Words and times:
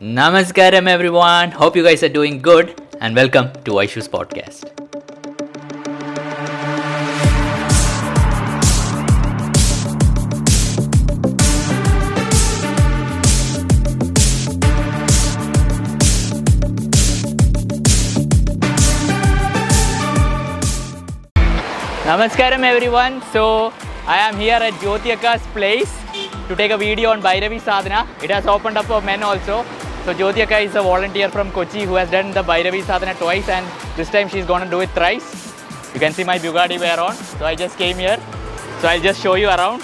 Namaskaram, 0.00 0.88
everyone. 0.88 1.50
Hope 1.50 1.76
you 1.76 1.82
guys 1.82 2.02
are 2.02 2.08
doing 2.08 2.40
good, 2.40 2.80
and 3.02 3.14
welcome 3.14 3.52
to 3.64 3.72
Aishu's 3.72 4.08
podcast. 4.08 4.64
Namaskaram, 22.06 22.64
everyone. 22.64 23.20
So, 23.32 23.74
I 24.06 24.16
am 24.16 24.38
here 24.38 24.54
at 24.54 24.72
Jyoti 24.80 25.14
Akka's 25.14 25.46
place 25.48 25.94
to 26.48 26.56
take 26.56 26.70
a 26.70 26.78
video 26.78 27.10
on 27.10 27.20
Bhairavi 27.20 27.60
Sadhana. 27.60 28.08
It 28.22 28.30
has 28.30 28.46
opened 28.46 28.78
up 28.78 28.86
for 28.86 29.02
men 29.02 29.22
also. 29.22 29.62
So, 30.04 30.14
Jyoti 30.14 30.42
Akka 30.42 30.58
is 30.58 30.74
a 30.74 30.82
volunteer 30.82 31.28
from 31.28 31.50
Kochi 31.52 31.82
who 31.82 31.94
has 31.94 32.10
done 32.10 32.30
the 32.30 32.42
Bhairavi 32.42 32.82
Sadhana 32.82 33.14
twice, 33.14 33.48
and 33.48 33.66
this 33.96 34.10
time 34.10 34.28
she's 34.28 34.46
going 34.46 34.64
to 34.64 34.70
do 34.70 34.80
it 34.80 34.90
thrice. 34.90 35.54
You 35.94 36.00
can 36.00 36.12
see 36.12 36.24
my 36.24 36.38
Bugatti 36.38 36.78
wear 36.78 36.98
on. 36.98 37.14
So, 37.14 37.44
I 37.44 37.54
just 37.54 37.76
came 37.76 37.96
here. 37.96 38.18
So, 38.80 38.88
I'll 38.88 39.00
just 39.00 39.20
show 39.20 39.34
you 39.34 39.48
around. 39.48 39.82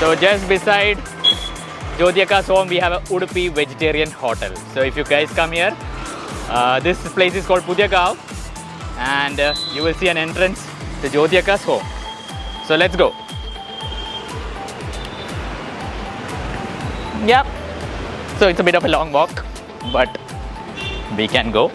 So, 0.00 0.14
just 0.14 0.48
beside 0.48 0.96
Jyoti 1.98 2.22
Akka's 2.22 2.46
home, 2.46 2.68
we 2.68 2.76
have 2.76 2.92
a 2.92 3.00
Udupi 3.12 3.50
vegetarian 3.50 4.10
hotel. 4.10 4.54
So, 4.72 4.82
if 4.82 4.96
you 4.96 5.04
guys 5.04 5.30
come 5.32 5.52
here, 5.52 5.76
uh, 6.48 6.80
this 6.80 6.96
place 7.12 7.34
is 7.34 7.44
called 7.44 7.62
Pudyagav 7.62 8.16
and 8.98 9.38
uh, 9.38 9.54
you 9.72 9.82
will 9.82 9.94
see 9.94 10.08
an 10.08 10.16
entrance 10.16 10.66
to 11.02 11.08
Jyoti 11.08 11.38
Akka's 11.38 11.62
home. 11.62 11.84
So 12.66 12.76
let's 12.76 12.96
go. 12.96 13.14
Yep. 17.26 17.57
So 18.38 18.46
it's 18.46 18.60
a 18.60 18.62
bit 18.62 18.76
of 18.76 18.84
a 18.84 18.88
long 18.88 19.10
walk, 19.10 19.44
but 19.92 20.16
we 21.16 21.26
can 21.26 21.50
go. 21.50 21.72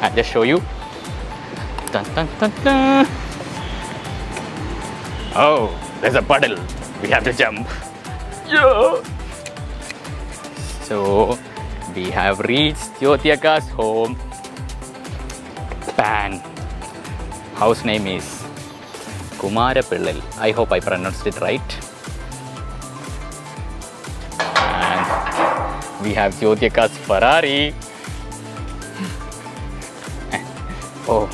I'll 0.00 0.14
just 0.14 0.30
show 0.30 0.42
you. 0.42 0.62
Dun, 1.90 2.04
dun, 2.14 2.28
dun. 2.38 3.06
Oh, 5.34 5.74
there's 6.00 6.14
a 6.14 6.22
puddle. 6.22 6.56
We 7.02 7.08
have 7.10 7.24
to 7.24 7.32
jump. 7.32 7.66
Yeah. 8.46 9.02
So 10.82 11.36
we 11.96 12.10
have 12.10 12.38
reached 12.38 12.94
Jyoti 13.00 13.34
Akka's 13.34 13.68
home. 13.70 14.14
Pan. 15.96 16.38
House 17.54 17.84
name 17.84 18.06
is 18.06 18.44
Kumara 19.38 19.82
Pillal. 19.82 20.22
I 20.38 20.52
hope 20.52 20.70
I 20.70 20.78
pronounced 20.78 21.26
it 21.26 21.40
right. 21.40 21.83
We 26.04 26.12
have 26.12 26.34
Yodyaka's 26.34 26.92
Ferrari. 27.08 27.72
oh. 31.08 31.24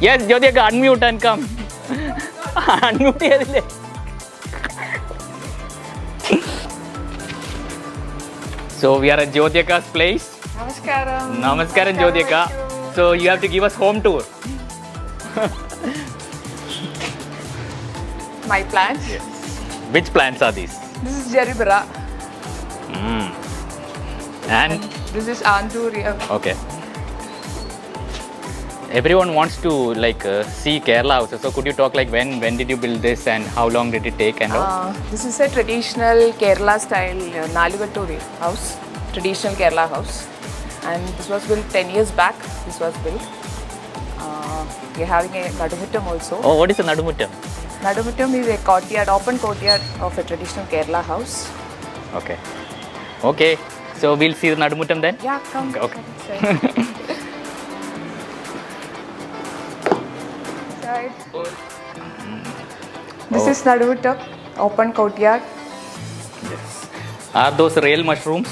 yes, 0.00 0.22
Yodyaka, 0.26 0.70
unmute 0.70 1.02
and 1.02 1.22
come. 1.22 1.44
unmute 2.82 3.46
here. 3.46 3.62
so 8.70 8.98
we 8.98 9.08
are 9.12 9.20
at 9.20 9.28
Jyotyaka's 9.28 9.86
place. 9.94 10.36
Namaskaram. 10.58 11.38
Namaskaram, 11.38 11.94
Jyotyaka. 11.94 12.50
So 12.96 13.12
you 13.12 13.28
have 13.30 13.40
to 13.40 13.46
give 13.46 13.62
us 13.62 13.76
home 13.76 14.02
tour. 14.02 14.24
My 18.48 18.64
plants? 18.64 19.08
Yes. 19.08 19.22
Which 19.92 20.06
plants 20.06 20.42
are 20.42 20.50
these? 20.50 20.76
This 21.04 21.26
is 21.26 21.32
Jeribara. 21.32 22.01
Mm. 22.92 23.28
And 24.48 24.82
This 25.12 25.28
is 25.28 25.42
Anduria. 25.42 26.12
okay. 26.30 26.56
Everyone 28.90 29.34
wants 29.34 29.56
to 29.62 29.70
like 29.94 30.24
uh, 30.26 30.42
see 30.44 30.78
Kerala 30.78 31.12
houses. 31.12 31.40
So 31.40 31.50
could 31.50 31.64
you 31.64 31.72
talk 31.72 31.94
like 31.94 32.10
when 32.10 32.40
when 32.40 32.58
did 32.58 32.68
you 32.68 32.76
build 32.76 33.00
this 33.00 33.26
and 33.26 33.44
how 33.58 33.68
long 33.68 33.90
did 33.90 34.04
it 34.04 34.18
take 34.18 34.42
and 34.42 34.52
all? 34.52 34.60
Uh, 34.62 34.92
this 35.10 35.24
is 35.24 35.40
a 35.40 35.48
traditional 35.48 36.32
Kerala 36.42 36.78
style 36.78 37.22
uh, 37.42 38.18
house. 38.38 38.76
Traditional 39.14 39.54
Kerala 39.54 39.88
house. 39.88 40.28
And 40.84 41.08
this 41.16 41.28
was 41.28 41.46
built 41.46 41.68
10 41.70 41.90
years 41.90 42.10
back. 42.10 42.36
This 42.66 42.80
was 42.80 42.96
built. 42.98 43.22
Uh, 44.18 44.66
we're 44.98 45.06
having 45.06 45.30
a 45.42 45.48
Nadumuttam 45.60 46.04
also. 46.04 46.40
Oh, 46.42 46.56
what 46.56 46.70
is 46.70 46.78
a 46.80 46.82
Nadumuttam? 46.82 47.30
Nadumuttam 47.80 48.34
is 48.34 48.48
a 48.48 48.58
courtyard, 48.58 49.08
open 49.08 49.38
courtyard 49.38 49.80
of 50.00 50.18
a 50.18 50.22
traditional 50.22 50.66
Kerala 50.66 51.02
house. 51.02 51.50
Okay. 52.14 52.36
Okay. 53.24 53.58
So 53.96 54.14
we'll 54.16 54.34
see 54.34 54.50
the 54.50 54.56
Nadumuttam 54.56 55.00
then. 55.00 55.16
Yeah, 55.22 55.38
come. 55.52 55.74
Okay. 55.76 56.00
inside. 56.00 56.60
Inside. 60.76 61.12
This 63.30 63.46
Oh. 63.46 63.50
is 63.50 63.62
Nadumuttam, 63.68 64.18
open 64.58 64.92
courtyard. 64.92 65.42
Yes. 66.50 66.88
Are 67.34 67.50
those 67.52 67.76
real 67.76 68.02
mushrooms? 68.04 68.48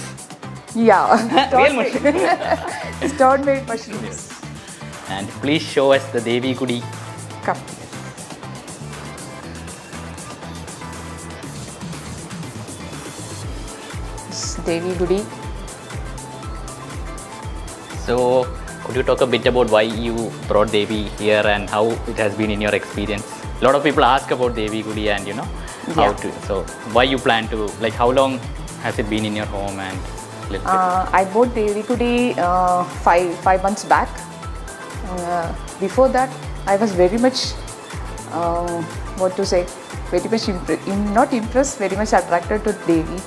Yeah, 0.75 1.51
Real 1.57 1.75
made. 1.77 3.11
stone 3.15 3.45
made 3.45 3.67
mushrooms. 3.67 4.29
And 5.11 5.29
please 5.43 5.63
show 5.63 5.93
us 5.93 6.05
the 6.13 6.21
Devi 6.21 6.55
Gudi. 6.55 6.81
Come. 7.43 7.59
This 14.71 14.83
Devi 14.83 14.99
Gudi. 14.99 15.21
So, 18.07 18.47
could 18.85 18.97
you 18.97 19.03
talk 19.03 19.21
a 19.21 19.27
bit 19.27 19.47
about 19.47 19.71
why 19.71 19.83
you 19.83 20.31
brought 20.47 20.71
Devi 20.71 21.03
here 21.19 21.43
and 21.45 21.69
how 21.69 21.87
it 22.07 22.17
has 22.17 22.35
been 22.37 22.51
in 22.51 22.61
your 22.61 22.75
experience? 22.75 23.27
A 23.61 23.65
lot 23.65 23.75
of 23.75 23.83
people 23.83 24.05
ask 24.05 24.31
about 24.31 24.55
Devi 24.55 24.83
Gudi 24.83 25.09
and 25.11 25.27
you 25.27 25.35
know 25.35 25.49
how 25.97 26.07
Yeah. 26.11 26.13
to. 26.23 26.31
So, 26.47 26.63
why 26.93 27.05
you 27.15 27.19
plan 27.19 27.49
to 27.49 27.67
like 27.81 27.95
how 28.03 28.11
long 28.21 28.39
has 28.85 28.99
it 28.99 29.11
been 29.11 29.25
in 29.25 29.35
your 29.41 29.47
home 29.47 29.81
and? 29.81 29.99
Uh, 30.67 31.09
I 31.13 31.25
bought 31.35 31.53
Devi 31.55 31.83
Gudi 31.91 32.15
uh, 32.39 32.85
five 33.09 33.35
five 33.49 33.63
months 33.63 33.85
back. 33.85 34.09
Uh, 35.11 35.53
before 35.83 36.09
that, 36.21 36.31
I 36.67 36.77
was 36.77 36.93
very 37.03 37.19
much 37.19 37.43
uh, 38.33 38.83
what 39.25 39.37
to 39.43 39.45
say, 39.47 39.67
very 40.15 40.29
much 40.37 40.47
impre- 40.55 40.81
im- 40.95 41.13
not 41.21 41.33
impressed, 41.43 41.79
very 41.79 41.97
much 42.05 42.13
attracted 42.23 42.65
to 42.71 42.73
Devi. 42.87 43.21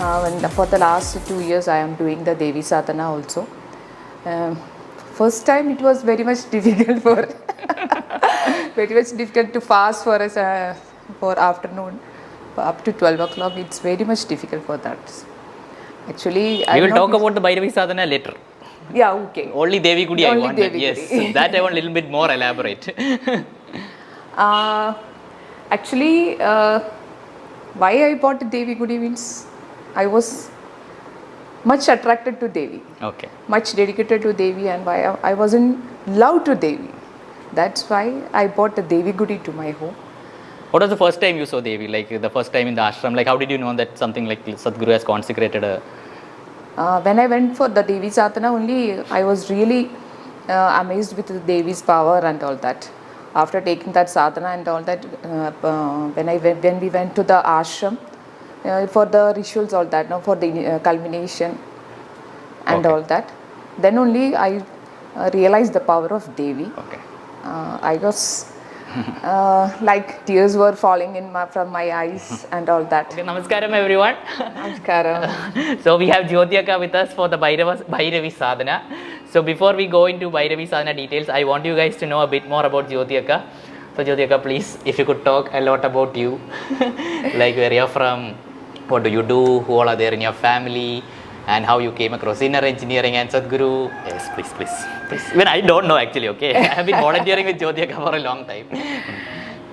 Uh, 0.00 0.30
and 0.30 0.52
for 0.52 0.64
the 0.66 0.78
last 0.78 1.26
two 1.26 1.40
years, 1.40 1.66
I 1.66 1.78
am 1.78 1.96
doing 1.96 2.22
the 2.22 2.34
Devi 2.34 2.62
Sadhana 2.62 3.10
also. 3.10 3.48
Um, 4.24 4.56
first 5.14 5.44
time, 5.44 5.70
it 5.70 5.80
was 5.80 6.04
very 6.04 6.22
much 6.22 6.48
difficult 6.54 7.02
for 7.02 7.16
very 8.76 8.94
much 8.94 9.16
difficult 9.16 9.52
to 9.54 9.60
fast 9.60 10.04
for 10.04 10.22
us 10.22 10.36
uh, 10.36 10.76
for 11.18 11.36
afternoon 11.36 11.98
up 12.56 12.84
to 12.84 12.92
12 12.92 13.20
o'clock. 13.20 13.56
It's 13.56 13.80
very 13.80 14.04
much 14.04 14.24
difficult 14.26 14.64
for 14.64 14.76
that. 14.76 14.98
Actually, 16.08 16.58
we 16.58 16.64
I'm 16.66 16.82
will 16.84 16.90
talk 16.90 17.12
about 17.12 17.34
the 17.34 17.40
Bhairavi 17.40 17.72
Sadhana 17.72 18.06
later. 18.06 18.34
Yeah, 18.94 19.12
okay. 19.12 19.50
Only 19.52 19.80
Devi 19.80 20.06
Gudi 20.06 20.26
I 20.26 20.38
want. 20.38 20.56
Devi 20.56 20.78
yes, 20.78 21.10
Gudi. 21.10 21.32
that 21.38 21.54
I 21.56 21.60
want 21.60 21.72
a 21.72 21.74
little 21.74 21.92
bit 21.92 22.08
more 22.08 22.30
elaborate. 22.30 22.88
Uh, 24.36 24.94
actually, 25.72 26.40
uh, 26.40 26.78
why 27.74 27.92
I 28.10 28.14
bought 28.14 28.48
Devi 28.50 28.76
Gudi 28.76 28.98
means 28.98 29.46
I 30.02 30.06
was 30.06 30.26
much 31.64 31.88
attracted 31.94 32.38
to 32.40 32.48
Devi, 32.48 32.80
okay. 33.02 33.28
much 33.48 33.74
dedicated 33.74 34.22
to 34.22 34.32
Devi, 34.32 34.68
and 34.68 34.86
why 34.86 34.98
I 35.30 35.34
was 35.34 35.54
in 35.54 35.66
love 36.06 36.44
to 36.44 36.54
Devi. 36.54 36.90
That's 37.52 37.82
why 37.90 38.04
I 38.32 38.46
bought 38.46 38.76
the 38.76 38.82
Devi 38.82 39.12
Gudi 39.12 39.38
to 39.48 39.52
my 39.52 39.70
home. 39.72 39.96
What 40.70 40.82
was 40.82 40.90
the 40.90 40.96
first 40.96 41.20
time 41.20 41.36
you 41.36 41.46
saw 41.46 41.60
Devi? 41.60 41.88
Like 41.88 42.10
the 42.26 42.30
first 42.30 42.52
time 42.52 42.68
in 42.68 42.74
the 42.74 42.82
ashram? 42.82 43.16
Like 43.16 43.26
how 43.26 43.36
did 43.36 43.50
you 43.50 43.58
know 43.58 43.74
that 43.74 43.96
something 43.98 44.26
like 44.26 44.44
Sadhguru 44.46 44.92
has 44.98 45.04
consecrated 45.14 45.64
a 45.64 45.80
Uh, 46.82 47.00
when 47.04 47.18
I 47.18 47.26
went 47.30 47.56
for 47.58 47.66
the 47.76 47.82
Devi 47.82 48.08
Sadhana 48.16 48.50
only, 48.56 49.00
I 49.18 49.24
was 49.28 49.40
really 49.50 49.90
uh, 50.48 50.78
amazed 50.82 51.16
with 51.16 51.26
the 51.26 51.40
Devi's 51.48 51.80
power 51.82 52.18
and 52.30 52.40
all 52.48 52.58
that. 52.66 52.88
After 53.34 53.60
taking 53.60 53.92
that 53.96 54.08
sadhana 54.12 54.50
and 54.58 54.68
all 54.72 54.84
that, 54.90 55.00
uh, 55.24 55.50
uh, 55.70 56.08
when 56.18 56.28
I 56.34 56.36
went, 56.44 56.62
when 56.66 56.78
we 56.84 56.88
went 56.98 57.16
to 57.16 57.24
the 57.32 57.38
ashram 57.54 57.98
for 58.88 59.06
the 59.06 59.32
rituals, 59.36 59.72
all 59.72 59.84
that, 59.86 60.08
no, 60.10 60.20
for 60.20 60.36
the 60.36 60.66
uh, 60.66 60.78
culmination 60.80 61.58
and 62.66 62.84
Okay. 62.84 62.94
all 62.94 63.02
that, 63.02 63.30
then 63.78 63.98
only 63.98 64.34
I 64.36 64.62
uh, 65.16 65.30
realized 65.32 65.72
the 65.72 65.80
power 65.80 66.08
of 66.08 66.34
Devi. 66.36 66.70
okay. 66.76 67.00
Uh, 67.44 67.78
I 67.80 67.96
was 67.96 68.52
uh, 69.22 69.70
like 69.80 70.24
tears 70.26 70.56
were 70.56 70.74
falling 70.74 71.16
in 71.16 71.30
my, 71.32 71.46
from 71.46 71.70
my 71.70 71.92
eyes 71.92 72.46
and 72.52 72.68
all 72.68 72.84
that. 72.84 73.12
Okay, 73.12 73.22
namaskaram 73.22 73.70
everyone. 73.72 74.16
Namaskaram. 74.38 75.80
so 75.84 75.96
we 75.96 76.08
have 76.08 76.24
Jyotika 76.26 76.78
with 76.80 76.94
us 76.94 77.12
for 77.14 77.28
the 77.28 77.38
Bhairava, 77.38 77.82
Bhairavi 77.84 78.32
Sadhana. 78.32 78.82
So 79.30 79.42
before 79.42 79.74
we 79.74 79.86
go 79.86 80.06
into 80.06 80.30
Bhairavi 80.30 80.68
Sadhana 80.68 80.94
details, 80.94 81.28
I 81.28 81.44
want 81.44 81.64
you 81.64 81.76
guys 81.76 81.96
to 81.98 82.06
know 82.06 82.20
a 82.20 82.26
bit 82.26 82.48
more 82.48 82.64
about 82.66 82.88
Jyotika. 82.88 83.44
So 83.96 84.04
Jyotika, 84.04 84.42
please, 84.42 84.78
if 84.84 84.98
you 84.98 85.04
could 85.04 85.24
talk 85.24 85.48
a 85.52 85.60
lot 85.60 85.84
about 85.84 86.16
you, 86.16 86.40
like 87.34 87.56
where 87.56 87.72
you're 87.72 87.88
from, 87.88 88.34
what 88.90 89.02
do 89.04 89.10
you 89.10 89.22
do, 89.22 89.60
who 89.60 89.72
all 89.74 89.88
are 89.88 89.96
there 89.96 90.12
in 90.12 90.20
your 90.20 90.32
family, 90.32 91.02
and 91.46 91.64
how 91.64 91.78
you 91.78 91.92
came 91.92 92.14
across 92.14 92.40
inner 92.42 92.64
engineering 92.72 93.14
and 93.16 93.30
Sadhguru. 93.30 93.88
Yes, 94.06 94.28
please, 94.34 94.52
please, 94.56 94.74
please. 95.08 95.24
Even 95.32 95.48
I 95.48 95.60
don't 95.60 95.86
know 95.88 95.96
actually. 95.96 96.28
Okay, 96.34 96.54
I 96.62 96.74
have 96.78 96.86
been 96.86 97.00
volunteering 97.00 97.46
with 97.46 97.58
Jyotika 97.58 97.96
for 98.04 98.14
a 98.14 98.22
long 98.28 98.44
time. 98.44 98.66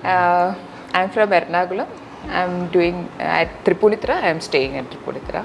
Uh, 0.02 0.54
I'm 0.94 1.10
from 1.10 1.30
Ernakulam. 1.30 1.88
I'm 2.28 2.68
doing 2.70 3.08
at 3.18 3.64
Tripunithura. 3.64 4.22
I'm 4.22 4.40
staying 4.40 4.76
at 4.76 4.90
Tripunithura. 4.90 5.44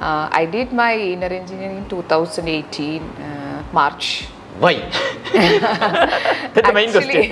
Uh, 0.00 0.28
I 0.30 0.46
did 0.46 0.72
my 0.72 0.96
inner 0.96 1.32
engineering 1.40 1.78
in 1.78 1.88
2018 1.88 3.02
uh, 3.02 3.64
March. 3.72 4.28
Why? 4.58 4.74
That's 5.32 6.68
the 6.68 6.72
main 6.72 6.92
question. 6.92 7.22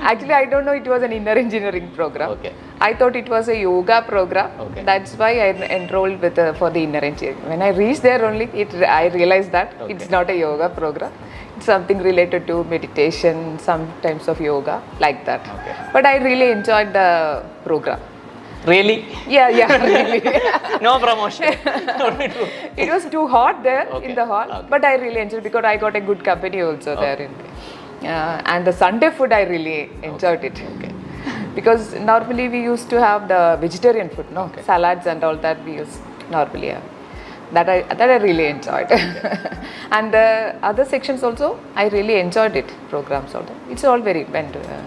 actually, 0.00 0.32
I 0.32 0.44
don't 0.44 0.64
know 0.64 0.72
it 0.72 0.86
was 0.86 1.02
an 1.02 1.12
inner 1.12 1.32
engineering 1.32 1.90
program. 1.96 2.30
Okay. 2.30 2.52
I 2.80 2.94
thought 2.94 3.16
it 3.16 3.28
was 3.28 3.48
a 3.48 3.58
yoga 3.58 4.02
program. 4.06 4.60
Okay. 4.60 4.84
That's 4.84 5.14
why 5.14 5.30
I 5.46 5.48
enrolled 5.78 6.20
with 6.20 6.38
uh, 6.38 6.52
for 6.54 6.70
the 6.70 6.80
inner 6.84 6.98
engineering. 7.00 7.42
When 7.48 7.60
I 7.62 7.68
reached 7.68 8.02
there 8.02 8.24
only, 8.24 8.44
it 8.54 8.72
I 8.74 9.06
realized 9.08 9.50
that 9.52 9.74
Okay. 9.80 9.94
it's 9.94 10.08
not 10.08 10.30
a 10.30 10.36
yoga 10.36 10.68
program. 10.68 11.12
It's 11.56 11.66
something 11.66 11.98
related 11.98 12.46
to 12.48 12.62
meditation, 12.64 13.58
some 13.58 13.92
types 14.02 14.28
of 14.28 14.40
yoga, 14.40 14.82
like 15.00 15.24
that. 15.24 15.40
Okay. 15.40 15.76
But 15.92 16.06
I 16.06 16.18
really 16.18 16.50
enjoyed 16.50 16.92
the 16.92 17.44
program. 17.64 18.00
Really? 18.66 19.04
Yeah, 19.28 19.48
yeah, 19.48 19.72
really. 19.90 20.20
No 20.86 20.98
promotion. 20.98 21.52
True. 22.32 22.48
it 22.76 22.88
was 22.94 23.04
too 23.14 23.26
hot 23.26 23.62
there 23.62 23.86
Okay. 23.88 24.08
in 24.08 24.14
the 24.14 24.26
hall, 24.26 24.50
Okay. 24.50 24.66
but 24.68 24.84
I 24.84 24.94
really 24.96 25.20
enjoyed 25.20 25.42
because 25.42 25.64
I 25.64 25.76
got 25.76 25.94
a 25.96 26.00
good 26.00 26.24
company 26.24 26.60
also 26.62 26.96
there. 26.96 27.16
In 27.26 27.30
uh, 28.06 28.42
and 28.44 28.66
the 28.66 28.72
Sunday 28.72 29.10
food, 29.10 29.32
I 29.32 29.42
really 29.42 29.90
enjoyed 30.02 30.44
it. 30.44 30.60
Okay. 30.76 30.92
Because 31.54 31.94
normally 31.94 32.48
we 32.48 32.60
used 32.62 32.90
to 32.90 33.00
have 33.00 33.28
the 33.28 33.56
vegetarian 33.60 34.10
food, 34.10 34.30
no 34.32 34.42
Okay. 34.50 34.62
salads 34.62 35.06
and 35.06 35.24
all 35.24 35.36
that 35.36 35.64
we 35.64 35.76
used 35.76 35.98
normally 36.30 36.68
have. 36.68 36.82
That 37.52 37.68
I 37.68 37.82
that 38.00 38.10
I 38.10 38.16
really 38.16 38.46
enjoyed. 38.46 38.90
and 39.96 40.12
the 40.12 40.56
other 40.62 40.84
sections 40.84 41.22
also, 41.22 41.58
I 41.76 41.88
really 41.88 42.16
enjoyed 42.26 42.56
it. 42.56 42.68
Programs 42.90 43.34
also, 43.34 43.54
it's 43.70 43.84
all 43.84 44.00
very 44.00 44.24
went. 44.24 44.56
Uh, 44.56 44.82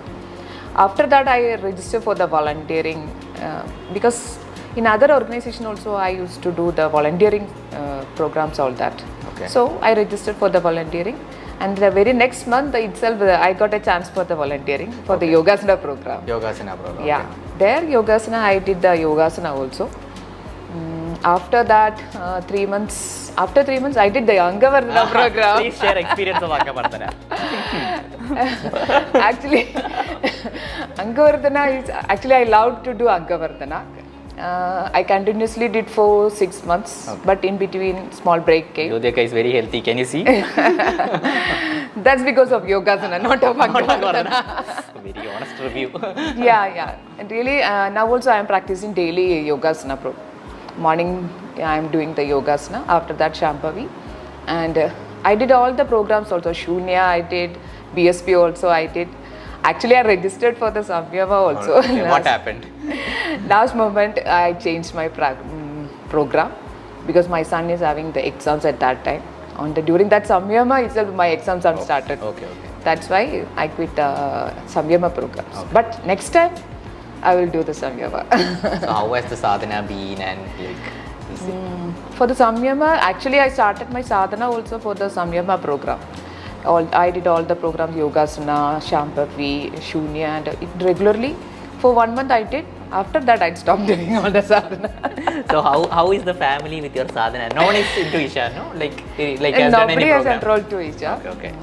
after 0.85 1.05
that, 1.07 1.27
I 1.27 1.55
registered 1.55 2.03
for 2.03 2.15
the 2.15 2.27
volunteering 2.27 3.01
uh, 3.47 3.63
because 3.93 4.39
in 4.75 4.87
other 4.87 5.11
organization 5.11 5.65
also 5.65 5.93
I 5.93 6.09
used 6.09 6.41
to 6.43 6.51
do 6.51 6.71
the 6.71 6.87
volunteering 6.89 7.45
uh, 7.73 8.05
programs 8.15 8.59
all 8.59 8.71
that. 8.83 9.03
Okay. 9.33 9.47
So 9.47 9.77
I 9.79 9.93
registered 9.93 10.35
for 10.37 10.49
the 10.49 10.59
volunteering, 10.59 11.17
and 11.59 11.77
the 11.77 11.91
very 11.91 12.13
next 12.13 12.47
month 12.47 12.75
itself 12.75 13.21
uh, 13.21 13.37
I 13.47 13.53
got 13.53 13.73
a 13.73 13.79
chance 13.79 14.09
for 14.09 14.23
the 14.23 14.35
volunteering 14.35 14.91
for 15.09 15.17
the 15.17 15.25
Yogasana 15.25 15.81
program. 15.81 16.25
Yogasana 16.25 16.77
program. 16.81 17.05
Yeah, 17.05 17.25
there 17.57 17.81
Yogasana 17.81 18.39
I 18.53 18.59
did 18.59 18.81
the 18.81 18.93
Yogasana 19.05 19.51
also. 19.61 19.89
After 21.23 21.63
that, 21.63 22.01
uh, 22.15 22.41
three 22.41 22.65
months. 22.65 23.31
After 23.37 23.63
three 23.63 23.79
months, 23.79 23.97
I 23.97 24.09
did 24.09 24.25
the 24.25 24.33
Angamardana 24.33 25.09
program. 25.11 25.57
Please 25.59 25.77
share 25.77 25.97
experience 25.97 26.41
of 26.41 26.49
Angamardana. 26.49 27.13
actually, 29.15 29.65
Angamardana 31.03 31.83
is 31.83 31.89
actually 31.89 32.35
I 32.35 32.43
love 32.43 32.83
to 32.83 32.93
do 32.93 33.05
Angamardana. 33.05 33.85
Uh, 34.37 34.89
I 34.93 35.03
continuously 35.03 35.67
did 35.67 35.89
for 35.89 36.31
six 36.31 36.63
months, 36.63 37.09
but 37.25 37.43
in 37.43 37.57
between 37.57 38.09
small 38.13 38.39
break 38.39 38.73
came. 38.73 38.91
Jyotika 38.93 39.17
is 39.17 39.33
very 39.33 39.51
healthy. 39.51 39.81
Can 39.81 39.97
you 39.97 40.05
see? 40.05 40.23
That's 41.97 42.23
because 42.23 42.53
of 42.53 42.63
Yogasana, 42.63 43.21
not 43.21 43.43
of 43.43 43.57
Angamardana. 43.57 45.03
very 45.03 45.27
honest 45.27 45.59
review. 45.61 45.91
yeah, 46.37 46.73
yeah. 46.73 46.97
And 47.17 47.29
really, 47.29 47.61
uh, 47.61 47.89
now 47.89 48.07
also 48.07 48.31
I 48.31 48.37
am 48.37 48.47
practicing 48.47 48.93
daily 48.93 49.43
Yogasana. 49.43 49.99
Pro. 49.99 50.15
Morning, 50.77 51.29
I 51.57 51.77
am 51.77 51.91
doing 51.91 52.13
the 52.13 52.21
Yogasana. 52.21 52.85
After 52.87 53.13
that, 53.13 53.33
Shambhavi. 53.33 53.89
And 54.47 54.77
uh, 54.77 54.93
I 55.23 55.35
did 55.35 55.51
all 55.51 55.73
the 55.73 55.85
programs 55.85 56.31
also. 56.31 56.51
Shunya, 56.51 57.01
I 57.01 57.21
did. 57.21 57.57
BSP 57.95 58.39
also, 58.39 58.69
I 58.69 58.85
did. 58.85 59.07
Actually, 59.63 59.95
I 59.95 60.03
registered 60.03 60.57
for 60.57 60.71
the 60.71 60.79
Samyama 60.81 61.31
also. 61.31 61.73
Okay, 61.79 62.09
what 62.09 62.25
happened? 62.25 62.65
Last 63.49 63.75
moment, 63.75 64.19
I 64.25 64.53
changed 64.53 64.93
my 64.93 65.09
mm, 65.09 65.89
program 66.09 66.53
because 67.05 67.27
my 67.27 67.43
son 67.43 67.69
is 67.69 67.81
having 67.81 68.11
the 68.13 68.25
exams 68.25 68.65
at 68.65 68.79
that 68.79 69.03
time. 69.03 69.21
On 69.57 69.73
the 69.73 69.81
during 69.81 70.07
that 70.09 70.23
Samyama 70.23 70.85
itself, 70.85 71.13
my 71.13 71.27
exams 71.27 71.65
are 71.65 71.77
started. 71.81 72.19
Okay, 72.19 72.45
okay. 72.45 72.69
That's 72.83 73.09
why 73.09 73.45
I 73.57 73.67
quit 73.67 73.93
the 73.95 74.53
Samyama 74.67 75.13
programs. 75.13 75.73
But 75.73 76.05
next 76.05 76.29
time, 76.29 76.55
I 77.21 77.35
will 77.35 77.47
do 77.47 77.63
the 77.63 77.71
Samyama. 77.73 78.23
So 78.81 78.87
how 78.87 79.13
has 79.13 79.25
the 79.25 79.35
sadhana 79.35 79.83
been 79.87 80.21
and 80.21 80.41
like 80.59 80.77
it- 81.39 82.15
for 82.15 82.27
the 82.27 82.33
Samyama, 82.33 82.97
actually, 82.97 83.39
I 83.39 83.49
started 83.49 83.89
my 83.91 84.01
sadhana 84.01 84.49
also 84.51 84.79
for 84.79 84.95
the 84.95 85.05
Samyama 85.05 85.61
program. 85.61 85.99
All, 86.65 86.87
I 86.93 87.11
did 87.11 87.27
all 87.27 87.43
the 87.43 87.55
programs 87.55 87.95
Yogasana, 87.95 88.81
Shambhavi, 88.89 89.71
Shunya, 89.79 90.27
and 90.39 90.47
it 90.49 90.69
regularly 90.81 91.35
for 91.79 91.93
one 91.93 92.13
month 92.15 92.31
I 92.31 92.43
did. 92.43 92.65
After 92.91 93.19
that, 93.21 93.41
I 93.41 93.53
stopped 93.53 93.85
doing 93.91 94.15
all 94.17 94.29
the 94.31 94.41
sadhana. 94.41 94.89
so 95.51 95.61
how 95.61 95.87
how 95.89 96.11
is 96.11 96.23
the 96.23 96.33
family 96.33 96.81
with 96.81 96.95
your 96.95 97.07
sadhana? 97.09 97.53
No 97.55 97.65
one 97.65 97.75
is 97.75 97.87
into 97.97 98.19
Isha, 98.19 98.51
no? 98.55 98.65
Like 98.77 99.01
eh, 99.19 99.37
like 99.39 99.53
has 99.55 99.71
done 99.71 99.89
any 99.89 100.05
nobody 100.05 100.07
has 100.07 100.23
program? 100.23 100.41
enrolled 100.41 100.69
to 100.71 100.79
Isha. 100.79 101.11
Okay, 101.19 101.29
okay. 101.37 101.53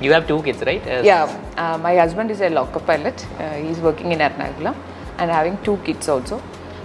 You 0.00 0.12
have 0.12 0.26
two 0.28 0.42
kids, 0.42 0.62
right? 0.62 0.86
As- 0.86 1.04
Yeah, 1.04 1.24
uh, 1.56 1.78
my 1.78 1.96
husband 1.96 2.30
is 2.30 2.40
a 2.40 2.50
loco 2.50 2.80
pilot. 2.80 3.26
Uh, 3.38 3.50
he's 3.54 3.78
working 3.78 4.12
in 4.12 4.18
Ernakulam 4.18 4.74
and 5.18 5.30
having 5.30 5.56
two 5.62 5.78
kids 5.78 6.08
also. 6.08 6.42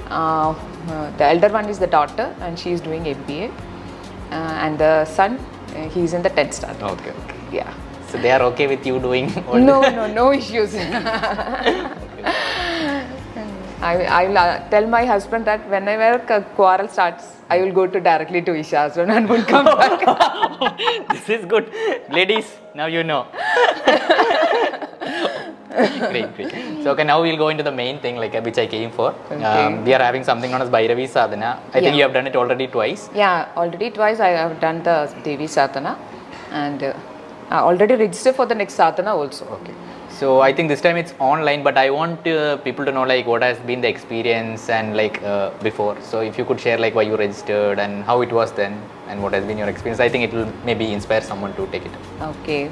Uh, 0.10 0.52
uh, 0.90 1.12
the 1.18 1.26
elder 1.26 1.50
one 1.50 1.68
is 1.70 1.80
the 1.80 1.88
daughter 1.88 2.34
and 2.42 2.58
she 2.58 2.72
is 2.72 2.82
doing 2.82 3.04
MBA. 3.04 3.52
Uh, 4.32 4.36
and 4.64 4.80
the 4.80 5.06
son, 5.06 5.38
uh, 5.76 5.90
he's 5.90 6.14
in 6.14 6.22
the 6.22 6.30
10th 6.30 6.54
standard. 6.54 6.84
Okay, 6.92 7.10
okay. 7.12 7.40
Yeah. 7.52 7.74
So 8.08 8.18
they 8.18 8.32
are 8.32 8.42
okay 8.44 8.68
with 8.68 8.86
you 8.86 9.00
doing 9.00 9.32
all 9.48 9.58
No, 9.58 9.82
no, 9.82 10.08
no 10.08 10.32
issues. 10.32 10.74
I, 13.82 14.06
I 14.06 14.28
will 14.28 14.38
uh, 14.38 14.70
tell 14.70 14.86
my 14.88 15.06
husband 15.06 15.46
that 15.46 15.68
whenever 15.68 16.24
a 16.34 16.42
quarrel 16.56 16.88
starts, 16.88 17.26
I 17.50 17.60
will 17.62 17.72
go 17.74 17.88
to 17.88 18.00
directly 18.00 18.42
to 18.44 18.52
Isha's 18.52 18.96
room 18.96 19.10
and 19.10 19.28
will 19.28 19.44
come 19.44 19.66
back. 19.66 21.08
this 21.10 21.30
is 21.30 21.46
good. 21.46 21.72
Ladies, 22.12 22.46
now 22.76 22.86
you 22.86 23.04
know. 23.04 23.26
great, 26.12 26.36
great. 26.36 26.84
So 26.84 26.92
okay, 26.92 27.04
now 27.04 27.22
we'll 27.24 27.38
go 27.38 27.50
into 27.50 27.64
the 27.64 27.72
main 27.72 28.00
thing 28.00 28.18
like 28.18 28.34
which 28.46 28.60
I 28.60 28.68
came 28.68 28.92
for. 28.92 29.16
Okay. 29.32 29.44
Um, 29.44 29.84
we 29.84 29.96
are 29.96 30.04
having 30.10 30.24
something 30.24 30.52
known 30.52 30.62
as 30.62 30.70
Bhairavi 30.70 31.10
Sadhana. 31.10 31.60
I 31.74 31.80
think 31.80 31.96
you 31.96 32.04
have 32.04 32.14
done 32.14 32.28
it 32.28 32.36
already 32.36 32.68
twice. 32.68 33.10
Yeah, 33.16 33.52
already 33.56 33.90
twice 33.90 34.20
I 34.20 34.30
have 34.30 34.60
done 34.60 34.84
the 34.84 35.12
Devi 35.24 35.48
Sadhana 35.48 35.98
and 36.52 36.84
uh, 36.84 36.94
I 37.50 37.60
already 37.60 37.96
registered 37.96 38.36
for 38.36 38.46
the 38.46 38.54
next 38.56 38.76
Sadhana 38.76 39.16
also. 39.16 39.46
Okay. 39.46 39.74
So 40.22 40.40
I 40.40 40.54
think 40.54 40.70
this 40.70 40.82
time 40.82 40.98
it's 40.98 41.16
online, 41.18 41.64
but 41.64 41.80
I 41.80 41.90
want 41.90 42.28
uh, 42.28 42.58
people 42.58 42.86
to 42.86 42.92
know 42.92 43.06
like 43.12 43.26
what 43.26 43.42
has 43.42 43.58
been 43.70 43.82
the 43.82 43.88
experience 43.88 44.70
and 44.70 44.96
like 44.96 45.16
uh, 45.24 45.50
before. 45.64 46.00
So 46.10 46.20
if 46.20 46.38
you 46.38 46.46
could 46.46 46.60
share 46.60 46.78
like 46.78 46.94
why 46.94 47.02
you 47.10 47.16
registered 47.16 47.80
and 47.80 48.04
how 48.04 48.22
it 48.22 48.32
was 48.32 48.52
then 48.52 48.80
and 49.08 49.24
what 49.24 49.34
has 49.34 49.44
been 49.46 49.58
your 49.58 49.68
experience, 49.68 50.00
I 50.00 50.10
think 50.10 50.26
it 50.26 50.36
will 50.38 50.52
maybe 50.64 50.94
inspire 50.94 51.22
someone 51.22 51.56
to 51.56 51.66
take 51.72 51.88
it. 51.88 51.92
Okay. 52.22 52.70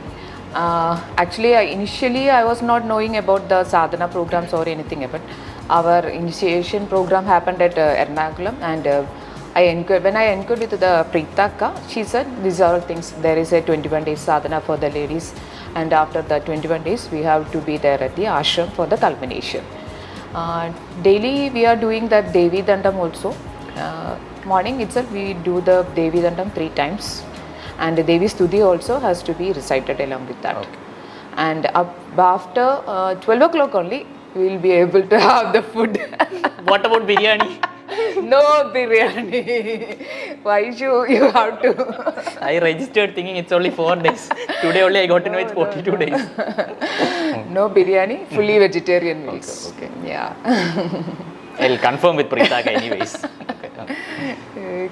Uh, 0.54 1.02
actually, 1.18 1.56
I, 1.56 1.62
initially 1.62 2.30
I 2.30 2.44
was 2.46 2.62
not 2.62 2.86
knowing 2.86 3.18
about 3.18 3.50
the 3.50 3.64
sadhana 3.64 4.08
programs 4.08 4.54
or 4.54 4.70
anything 4.70 5.08
but 5.12 5.22
Our 5.72 6.08
initiation 6.10 6.86
program 6.88 7.26
happened 7.26 7.62
at 7.64 7.78
uh, 7.78 7.96
Ernakulam, 8.04 8.56
and 8.62 8.88
uh, 8.88 9.06
I 9.56 9.62
enquired, 9.62 10.04
when 10.04 10.16
I 10.16 10.26
enquired 10.26 10.60
with 10.60 10.72
the 10.72 11.06
Pritaka, 11.12 11.74
she 11.90 12.04
said 12.04 12.28
these 12.44 12.62
are 12.62 12.76
all 12.76 12.82
things. 12.82 13.12
There 13.14 13.38
is 13.38 13.52
a 13.54 13.62
21 13.62 14.04
days 14.04 14.20
sadhana 14.20 14.62
for 14.62 14.78
the 14.78 14.90
ladies, 14.90 15.34
and 15.76 15.92
after 15.92 16.22
the 16.22 16.40
21 16.40 16.84
days, 16.84 17.10
we 17.12 17.22
have 17.24 17.52
to 17.52 17.60
be 17.62 17.78
there 17.78 18.02
at 18.02 18.16
the 18.16 18.24
ashram 18.24 18.72
for 18.74 18.86
the 18.86 18.98
culmination. 18.98 19.64
Uh, 20.34 20.72
daily, 21.02 21.50
we 21.50 21.66
are 21.66 21.76
doing 21.76 22.08
that 22.10 22.32
Devi 22.32 22.62
Dandam 22.62 22.96
also. 22.96 23.36
Uh, 23.76 24.18
morning 24.46 24.82
itself, 24.82 25.12
we 25.12 25.34
do 25.34 25.62
the 25.62 25.84
Devi 25.96 26.20
Dandam 26.20 26.54
three 26.54 26.70
times 26.70 27.24
and 27.80 27.98
the 27.98 28.04
Devi 28.04 28.26
Stuti 28.26 28.62
also 28.70 29.00
has 29.00 29.24
to 29.24 29.34
be 29.34 29.52
recited 29.54 30.00
along 30.02 30.28
with 30.28 30.42
that. 30.42 30.58
Okay. 30.58 30.70
And 31.38 31.66
up, 31.74 31.96
after 32.18 32.68
uh, 32.86 33.16
12 33.16 33.42
o'clock 33.42 33.76
only, 33.76 34.06
we 34.36 34.50
will 34.50 34.60
be 34.60 34.72
able 34.72 35.02
to 35.08 35.20
have 35.20 35.54
the 35.54 35.62
food. 35.62 35.98
what 36.66 36.86
about 36.86 37.08
biryani? 37.08 37.64
no 38.34 38.42
biryani. 38.74 39.42
Why 40.44 40.72
should 40.72 41.10
you 41.16 41.32
have 41.32 41.62
to? 41.62 41.72
I 42.42 42.60
registered 42.60 43.16
thinking 43.16 43.38
it's 43.38 43.52
only 43.52 43.70
four 43.70 43.96
days. 43.96 44.30
Today 44.62 44.82
only 44.84 45.00
I 45.00 45.08
got 45.08 45.24
to 45.26 45.32
know 45.32 45.40
it's 45.40 45.54
42 45.54 45.98
days. 45.98 46.12
no 47.58 47.70
biryani, 47.70 48.28
fully 48.36 48.60
vegetarian 48.60 49.26
meals. 49.26 49.74
okay. 49.74 49.88
okay. 49.88 50.08
Yeah. 50.08 50.34
I'll 51.60 51.78
confirm 51.78 52.16
with 52.16 52.30
Pritaka 52.30 52.68
anyways. 52.68 53.16
Okay. 53.80 54.36